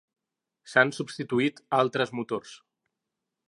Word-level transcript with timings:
S'han 0.71 0.93
substitut 0.99 1.61
altres 1.83 2.15
motors. 2.21 2.59